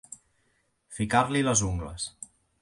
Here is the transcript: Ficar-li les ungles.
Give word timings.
Ficar-li 0.99 1.45
les 1.49 1.63
ungles. 1.69 2.09